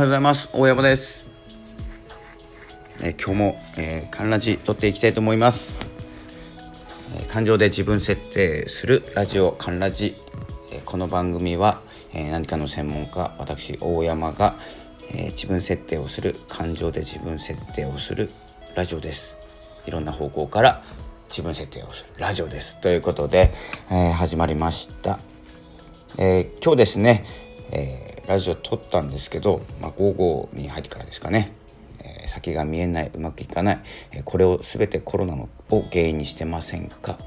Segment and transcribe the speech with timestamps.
[0.00, 0.48] はようございます。
[0.54, 1.26] 大山です、
[3.02, 5.76] え今日も、えー、ラジ撮っていきたいと思います、
[7.16, 10.16] えー、感情で自分設定するラジオカンラジ、
[10.72, 11.82] えー、この番組は、
[12.14, 14.54] えー、何かの専門家私大山が、
[15.10, 18.30] えー、自分設定をする感情で自分設定をする
[18.74, 19.36] ラジオです。
[19.84, 20.82] いろんな方向から
[21.28, 22.78] 自分設定をするラジオです。
[22.78, 23.52] ということで、
[23.90, 25.18] えー、始まりました、
[26.16, 27.26] えー、今日ですね、
[27.70, 31.52] えーラジオ撮ったんですけど、まあ、午後に入ってからですかね、
[32.00, 33.80] えー、先が見えないうまくいかない、
[34.12, 37.18] えー、これを全てコロナのを原因にしてませんか、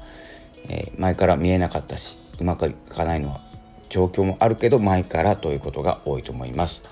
[0.68, 3.40] えー、前から見えなかったしうまくいかないのは
[3.88, 6.82] 状況もあるけど前からということが多いと思います、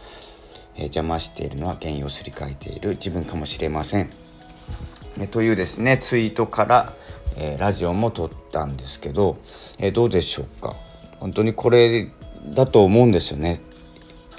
[0.77, 4.11] え邪魔しているのは原因をすり替えている自分かもしれません、
[5.19, 6.95] えというですねツイートから、
[7.37, 9.39] えラジオも撮ったんですけど、
[9.79, 10.77] えどうでしょうか。
[11.19, 12.11] 本当にこれ
[12.47, 13.61] だと思うんですよね。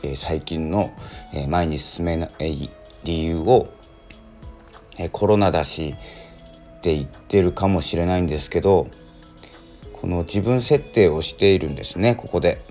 [0.04, 0.94] え最近の、
[1.34, 2.70] え前に進めない
[3.06, 3.70] 理由を、
[4.98, 5.96] えコロナだし
[6.78, 8.88] って言ってるかもしれないんですけど
[9.94, 12.62] この自分設定をしているんですねここで、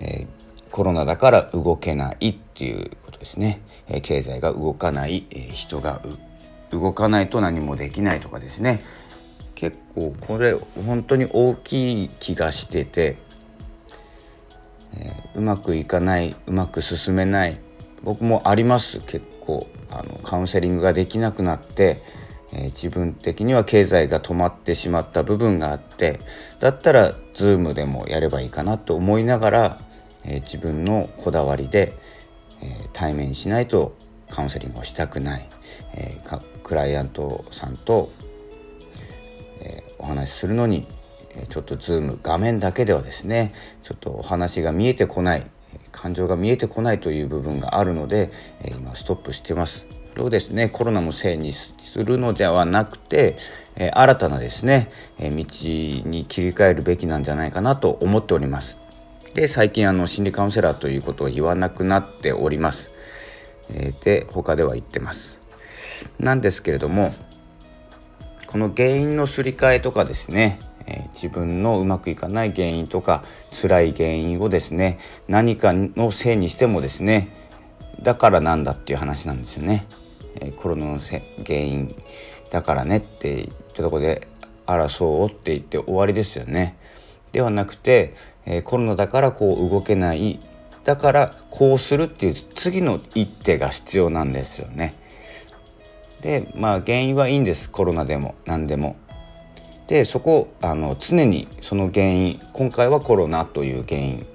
[0.00, 0.26] え
[0.72, 6.00] コロナだから動けないっていうことですね、え経済が動かない、え人が
[6.70, 8.82] 動かないと何もできないとかですね。
[9.54, 10.54] 結構これ
[10.86, 13.18] 本当に大きい気がしてて
[15.34, 17.60] うまくいかないうまく進めない
[18.02, 19.00] 僕もあります。
[19.00, 22.02] 結構あのカウンセリングができなくなって、
[22.52, 26.20] えー、自分的には経済が止まってしまった部分があって
[26.60, 29.80] だったら Zoom でもやればいいかなと思いながら、
[30.24, 31.96] えー、自分のこだわりで、
[32.62, 33.96] え対面しないと
[34.28, 35.48] カウンセリングをしたくない、
[35.94, 36.18] え
[36.62, 38.12] クライアントさんと、
[39.60, 40.86] えお話しするのに
[41.48, 45.46] ちょっと Zoom 画面だけではですねちょっとお話が見えてこない
[45.92, 48.30] 感情が見えてこないという部分があるので
[48.64, 49.86] 今ストップしてます。
[50.10, 51.74] これをですねコロナのせいにす
[52.04, 53.38] るのではなくて
[53.76, 55.44] 新たなですね道に
[56.28, 58.76] 切り替えるべきなんじゃないかなと思っております。
[59.34, 62.90] で最近あの心理カウンセラーということを言わなくなっております。
[64.02, 65.38] で他では言ってます。
[66.18, 67.14] なんですけれども
[68.48, 70.58] この原因のすり替えとかですね
[70.90, 77.28] え、自分のうまくいかない原因とか辛い原因をですね何かのせいにしてもですね
[78.02, 79.86] だからなんだっていう話なんですよね。
[80.36, 81.94] え、コロナの原因
[82.50, 84.28] だからねって言ったとこで
[84.66, 86.76] 争うって言って終わりですよね。
[87.32, 88.14] ではなくて、
[88.46, 90.40] え、コロナだからこう動けない
[90.84, 94.94] だからこうするっていう次の一手が必要なんですよね。
[96.22, 98.96] でまあ原因はいいんですコロナでも何でも。
[99.90, 104.26] でそこあの常にその原因今回はコロナという原因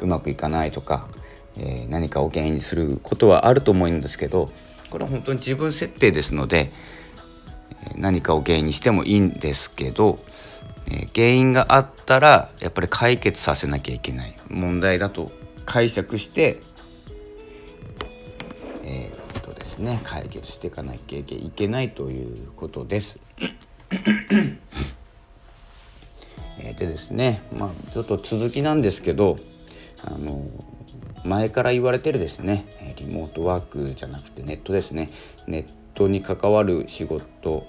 [0.00, 1.08] うまくいかないとか、
[1.56, 4.50] えー、何かを原因にすることはあると思うんですけど
[4.90, 6.72] これは本当に自分設定ですので
[7.94, 10.18] 何かを原因にしてもいいんですけど、
[10.88, 15.32] えー、原因があったらやっぱり解決させなきゃいけない問題だと
[15.64, 16.60] 解釈して
[18.84, 23.18] えー、っとですね解決していかなきゃいけないということです。
[26.60, 29.38] えでですねまあちょっと続きなんですけど
[30.04, 30.42] あの
[31.24, 32.66] 前から言われてるですね
[32.96, 35.10] リモートワークじゃなくてネットですね。
[35.46, 37.66] ネットに関わる仕事、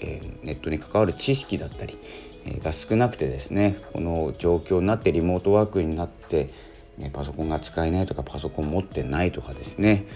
[0.00, 1.98] えー、ネットに関わる知識だったり、
[2.44, 6.50] えー、が少なくてですねこの状況になってリモートワークになって、
[6.98, 10.06] ね、パソコンが使えないとかパソコン持ってないとかですね。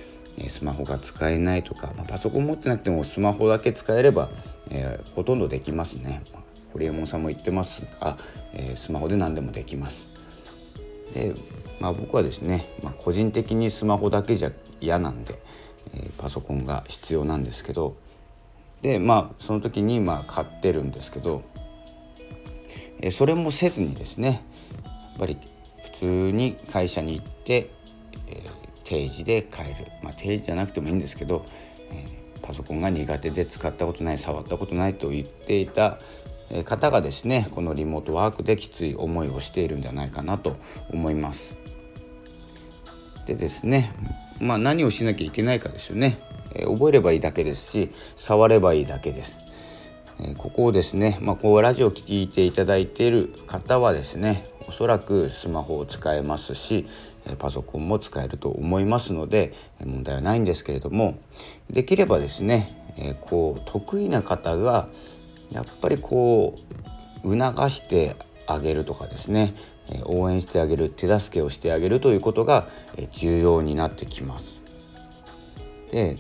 [0.48, 4.30] スマホが使えないとか、まあ、パソコン持ってなくてもスマホだけ使えれば、
[4.70, 6.22] えー、ほとんどできますね。
[6.72, 8.18] 堀江門さんも言ってますが、
[8.52, 10.08] えー、スマホで何でもできます。
[11.14, 11.34] で、
[11.78, 15.40] まあ、僕はですね、まあ、個人的にスマホだけじゃ嫌なんで、
[15.92, 17.96] えー、パソコンが必要なんですけど
[18.82, 21.42] でまあその時にまあ買ってるんですけど、
[23.00, 25.38] え、それもせずにですねやっぱり
[25.82, 27.70] 普通に会社に行って、
[28.26, 31.46] えー、定時で買える、まあ、定時じゃなくてもいいんですけど、
[31.90, 35.98] えー、パソコンが苦手で使ったことない触ったことないと言っていた
[36.64, 40.56] 方がですねこのリモートワークできつい思いをしているんじゃないかなと
[40.90, 41.56] 思います。
[43.26, 43.92] でですね
[44.38, 46.18] まあ何をしなきゃいけないかですよね、
[46.54, 49.38] えー、覚えればいいだけですし触ればいいだけです。
[50.20, 56.86] え、ここをですね、まあ、こうラジオを聴いていただいている方はですねおそらくスマホを使えますし
[57.38, 59.52] パソコンも使えると思いますので
[59.84, 61.18] 問題はないんですけれども
[61.70, 64.88] できればですねこう得意な方が
[65.50, 66.58] やっぱりこ
[67.24, 68.16] う促して
[68.46, 69.54] あげるとかですね
[70.04, 72.68] 応援してあげる手助けをしてあげるということが
[73.12, 74.60] 重要になってきます。
[75.90, 76.16] で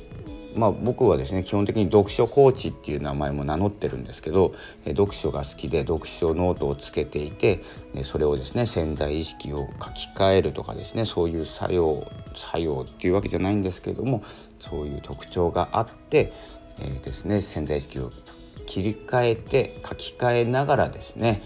[0.54, 4.54] まあ、僕はですね基本的に読書コーチっていう名前も名乗ってるんですけど
[4.86, 7.62] 読書が好きで読書ノートをつけていて
[8.04, 14.22] それをですね潜在意識を書き換えるとかですねそういう作用作用っていうわけじゃないんですけども
[14.58, 16.32] そういう特徴があって、
[16.78, 18.12] えー、ですね潜在意識を
[18.66, 21.42] 切り替えて書き換えながらですね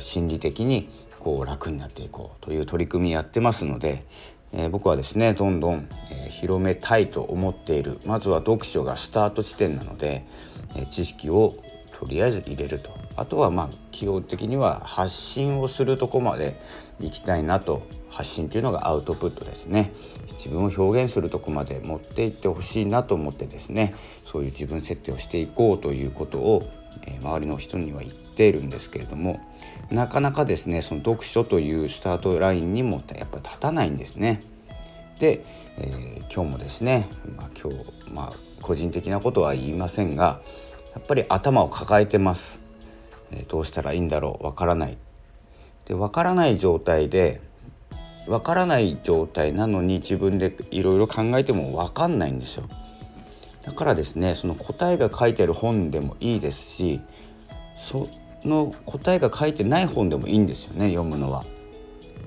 [0.00, 4.04] 心理的にこう楽になっていこうという取り組みやってますので、
[4.52, 8.00] えー、僕はですねどんどん、えー、広めたいと思っている。
[8.04, 10.26] まずは読書がスタート地点なので、
[10.74, 11.56] え、知識を
[11.92, 12.96] とりあえず入れると。
[13.16, 16.60] あとはまあ基本的には発信をするとこまで
[17.00, 17.82] 行きたいなと。
[18.10, 19.92] 発信というのがアウトプットですね。
[20.32, 23.94] 自分を表現するとこまで持っていってほしいなと思ってですね
[24.24, 26.68] そういう自分設定をしていこうということを、
[27.06, 29.40] え周りの人には言ってているんですけれども
[29.90, 34.42] なかなかですねその読書というスタートラインにもやっぱ立たないんですね。
[35.18, 35.44] で、
[35.76, 40.40] えー、今日もですね、まあ、今日まあ個人的なことは言いませんが
[40.94, 42.60] やっぱり頭を抱えてます。
[43.32, 44.96] えー、どうしたらいいんだろうわからない。
[45.86, 47.40] でわからない状態で
[48.28, 52.68] わからない状態なのに自分でいろいろ考えてもわかんないんですよ。
[53.64, 57.00] だからですねその答えが書いてある本でもいいですし
[57.76, 58.08] そ
[58.44, 61.44] の答えが書いてない本でもいいんですよね読むのは。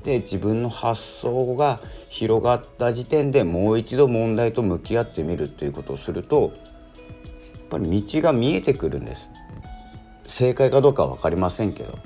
[0.04, 1.80] で自分の発想が
[2.10, 9.30] 広がった時点でもう一度問題と向き合ってみるということをするとやっぱり道が見えてくるんです。
[10.26, 12.00] 正解かどうかは分かりませんけど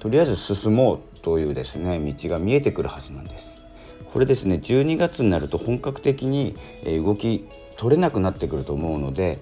[0.00, 3.56] とりあえず進もうというですね道が見えてくるはずなんです。
[4.12, 6.54] これですね12月になると本格的に
[6.84, 9.38] 動き取れなくなってくると思うので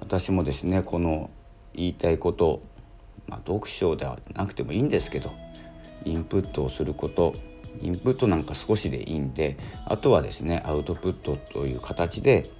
[0.00, 1.30] 私もですねこの
[1.74, 2.60] 言いたいこと
[3.30, 5.32] まあ、読書ではなくてもいいんですけど
[6.04, 7.34] インプットをすること
[7.80, 9.56] インプットなんか少しでいいんで
[9.86, 12.50] あとはですねアウトプットという形で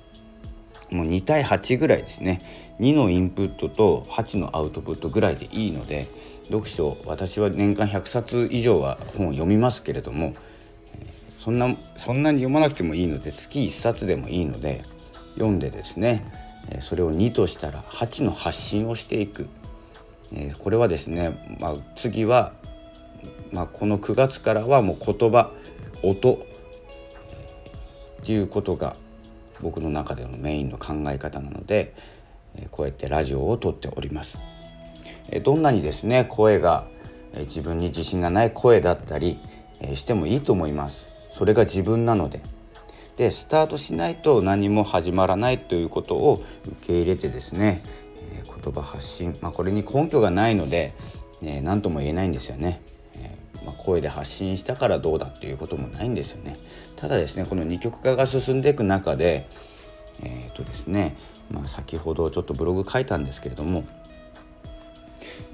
[0.90, 2.42] もう2対8ぐらいですね。
[2.80, 6.06] 2のインプットと8のアウトプットぐらいでいいので
[6.48, 10.34] 読書私は年間100冊以上は本を読みますけれども
[11.38, 14.82] そんなそんなに読まなくてもいいので月1冊でもいいので
[15.34, 16.24] 読んでですね
[16.80, 19.48] それを2としたら8の発信をしていく。
[20.32, 22.52] えー、これはですね、まあ、次は、
[23.52, 25.50] まあ、この9月からはもう言葉
[26.02, 28.96] 音、えー、っていうことが
[29.60, 31.94] 僕の中でのメインの考え方なので、
[32.54, 34.38] えー、こうやってラジオを撮っております。
[35.28, 36.86] えー、どんなにですね声が、
[37.32, 39.38] えー、自分に自信がない声だったり、
[39.80, 41.08] えー、してもいいと思います。
[41.36, 42.42] それが自分なので。
[43.16, 47.82] でスタートしないと何も始まらないということを受け入れてですね、
[48.62, 50.94] 言葉発信、まあ、これに根拠がないので、
[51.42, 52.80] えー、何とも言えないんですよね。
[53.16, 56.56] えー、まあ、声で発信したからどうだっていうこともないんですよね。
[56.96, 59.48] ただですねこの二極化が進んでいく中で
[60.22, 61.16] えっ、とですね、
[61.50, 63.84] まあ、先ほどちょっとブログ書いたんですけれども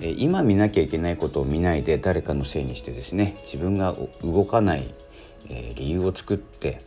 [0.01, 4.93] え今見なきゃいけないことを見ないで誰かのせいにしてですね自分が動かない、
[5.49, 6.83] え理由を作って、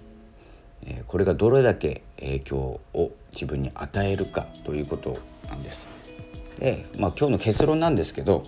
[0.86, 2.58] えこれがどれだけ影響
[2.94, 5.18] を自分に与えるかということ
[5.48, 5.88] なんです。
[6.60, 8.44] で、まあ、今日の結論なんですけど、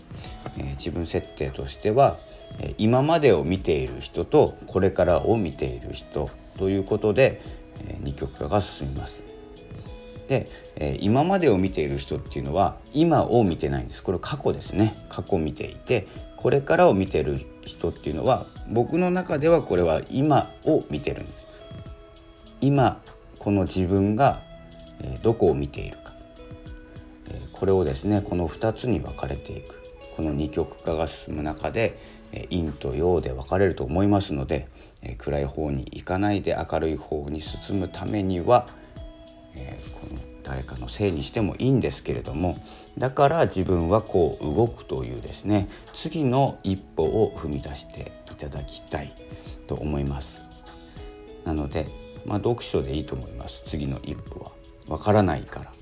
[0.58, 2.20] えー、自分設定としては、
[2.78, 7.42] 今までを見ている人とこれからを見ている人ということで、
[7.88, 9.24] えー、二極化が進みます。
[10.28, 14.04] で、えー、今までを見ている人っていうのは今を見てないんです。
[14.04, 14.96] これ過去ですね。
[15.10, 21.44] 過去を見ていてこれからを見てる人っていうのは僕の中ではこれは今を見てるんです。
[22.62, 23.02] 今
[23.40, 24.44] この自分が、
[25.02, 25.98] えどこを見ている
[27.62, 29.80] これをですねこの2つに分かれていく。
[30.16, 32.00] この二極化が進む中で
[32.50, 34.68] 陰と陽で分かれると思いますので
[35.20, 38.68] 暗い方に行かないで明るい方に進むためには
[39.54, 42.58] この誰かのせいにしてもいいんですけれども
[42.98, 49.16] だから自分はこう動くというですね次の一歩を踏み出していただきたい
[49.68, 50.40] と思います。
[51.46, 51.88] なので
[52.26, 53.62] まあ読書でいいと思います。
[53.66, 54.52] 次の一歩は。
[54.88, 55.81] わからないから。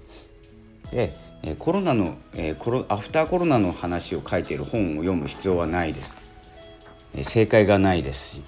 [0.92, 1.16] で
[1.58, 2.18] コロナの、
[2.60, 6.18] コロアフターコロナの話を書いている本を読む必要はないです、
[7.24, 8.42] 正解がないですし、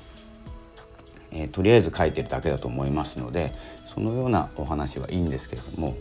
[1.31, 3.53] えとりあえず書いてるだけだと思いますので
[3.93, 5.95] そのようなお話はいいんですけれども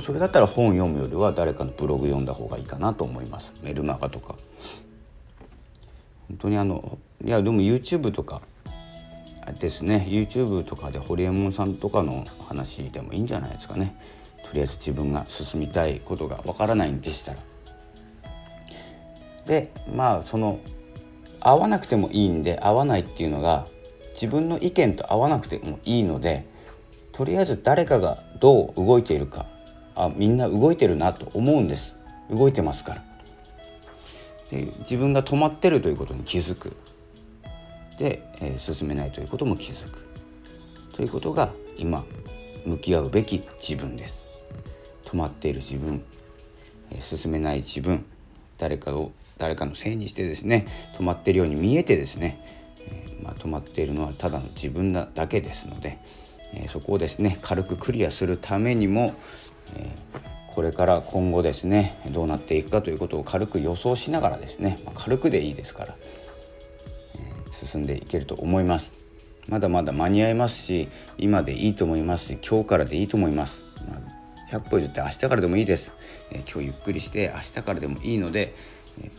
[0.00, 3.50] それだったら本読むよりは誰かのブログ読んだ方がいいかなと思います。
[3.62, 4.36] メルマガとか。
[6.28, 8.40] 本当にあのいやでも YouTube とか
[9.58, 10.06] ですね。
[10.08, 13.96] YouTube とかでホリエモンさんとかの話でもいいんじゃないですかね。
[14.44, 17.38] とりあえず自分が進みたいことがわからないんでしたら。
[19.46, 20.60] でまあその
[21.40, 23.66] 合わなくてもいいんで合わないっていうのが
[24.12, 26.46] 自分の意見と合わなくてもいいので
[27.12, 29.46] とりあえず誰かがどう動いているか
[29.94, 31.96] あみんな動いてるなと思うんです。
[32.30, 33.04] 動いてますから。
[34.50, 36.76] で自分が止まってるということに気づく。
[37.98, 40.06] で、えー、進めないということも気づく。
[40.94, 42.04] ということが今
[42.64, 44.29] 向き合うべき自分です。
[45.10, 46.02] 止まっている自分、
[46.90, 48.04] えー、進めない自分
[48.58, 52.40] 誰かを誰かのせいにしてですね止まっているように見えてですね、
[52.88, 55.98] えー、まあ、止まっているのはただの自分だけですので、
[56.52, 59.14] えそこをですね軽くクリアするためにも、
[59.76, 59.96] え
[60.52, 65.96] これから今後ですねどうなっていくかということを軽く予想しながらですね、まあ、軽くでいいですから、
[67.14, 68.92] え進んでいけると思います。
[69.48, 70.88] まだまだ間に合いますし
[71.18, 74.19] 今でいいと思いますし今日からでいいと思います、まあ、
[74.50, 75.92] 100歩譲って明日からでもいいです、
[76.32, 78.54] え今日ゆっくりして明日からでもいいので、
[79.00, 79.10] え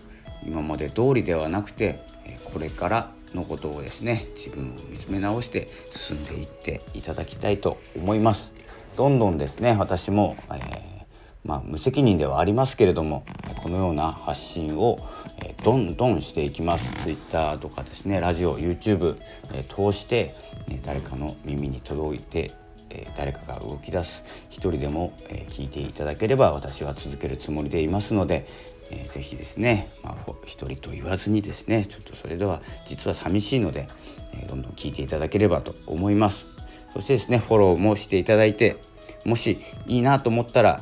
[0.45, 8.53] 今まで通りではなくて、えこれからのことをですね自分を見つめ直して進んでいっていただきたいと思います。
[8.97, 11.01] どんどんですね私も、えー
[11.45, 13.23] まあ、無責任ではありますけれども
[13.63, 14.99] このような発信を、
[15.37, 16.91] えー、どんどんしていきます。
[17.03, 19.17] Twitter とかですねラジオ YouTube、
[19.53, 20.35] えー、通して、
[20.67, 22.51] ね、誰かの耳に届いて、
[22.91, 28.45] えー、誰かが動き出す一人でも、え聞いていただければ私は続けるつもりでいますので、
[28.91, 33.87] えー、ぜひですね、まあ、一人と言わずにですねちょっとそれでは実は寂しいので、
[34.33, 36.45] えどんどん聞いていただければと思います
[36.93, 38.77] そしてですねフォローもしていただいて
[39.25, 40.81] もしいいなと思ったら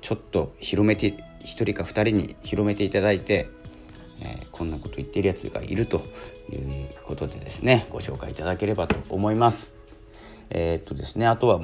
[0.00, 3.48] ちょっと広めて1人か2人に広めていただいて、
[4.20, 6.02] えー、こんなこと言ってるやつがいると
[6.50, 9.77] いうことでですねご紹介いただければと思います。
[10.50, 11.60] えー、っとですねあとは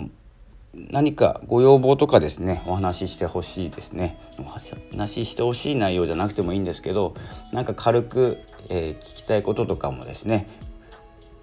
[0.74, 4.18] 何かご要望とかですねお話ししてほしいですね。
[4.38, 7.14] お話ししてほしい内容じゃなくてもいいんですけど
[7.52, 8.38] なんか軽く、
[8.68, 10.48] えー、聞きたいこととかもですね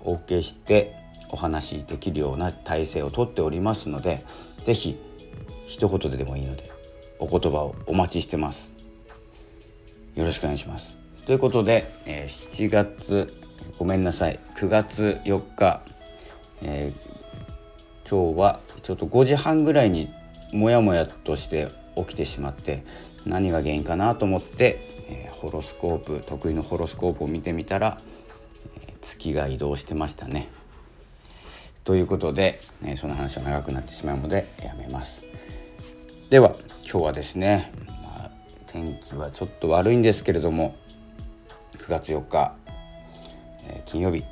[0.03, 0.95] お受けして
[1.29, 4.25] お話しできるような体制をとっておりますので
[4.65, 4.99] 是非
[5.67, 6.69] 一言ででもいいので
[7.19, 8.73] お言葉をお待ちしてます。
[10.15, 10.97] よろしくお願いします。
[11.25, 13.33] ということで、えー、7月
[13.77, 15.81] ごめんなさい9月4日、
[16.63, 17.10] えー、
[18.11, 20.11] 今日はちょっと5時半ぐらいに
[20.51, 22.83] モヤモヤとして起きてしまって
[23.25, 28.01] 何が原因かなと思って、えー、ホロスコープ得意のホロスコープを見てみたら、
[28.85, 30.49] えー、月が移動してましたね。
[31.85, 35.23] ということで、えー、その話は長くなってしまうのでやめます。
[36.29, 38.31] では今日はですね、まあ、
[38.67, 40.75] 天気はちょっと悪いんですけれども
[41.77, 42.55] 9月4日、
[43.69, 44.25] え、金曜日、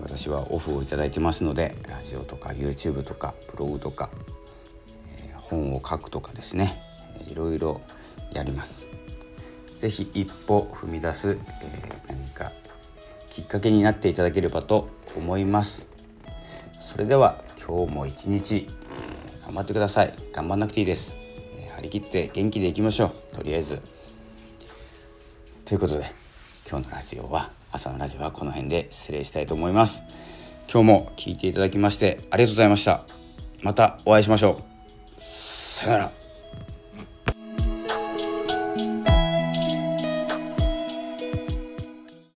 [0.00, 4.10] 私はオフをいただいてますのでラジオとか YouTube とかブログとか、
[5.16, 6.80] え、本を書くとかですね、
[7.28, 7.80] いろいろ
[8.32, 8.86] やります。
[9.78, 12.52] 是非一歩踏み出す、えー、何か
[13.30, 15.86] きっかけになっていただければと思います。
[16.80, 21.14] それでは今日も一日え頑張ってください頑張んなくていいです、
[21.56, 23.80] え、張り切って元気でいきましょうとりあえず
[25.64, 26.10] ということで
[26.68, 30.02] 今日のラジオは朝のラジオはこの辺で失礼したいと思います。
[30.72, 33.02] 今日も聞いていただきましてありがとうございました。
[33.62, 34.62] またお会いしましょ
[35.18, 35.22] う。
[35.22, 36.19] さよなら。